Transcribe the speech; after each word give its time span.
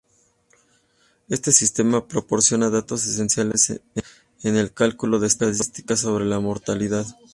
Este 1.29 1.51
sistema 1.51 2.07
proporciona 2.07 2.71
datos 2.71 3.05
esenciales 3.05 3.69
en 4.41 4.55
el 4.55 4.73
cálculo 4.73 5.19
de 5.19 5.27
estadísticas 5.27 5.99
sobre 5.99 6.25
la 6.25 6.39
mortalidad. 6.39 7.05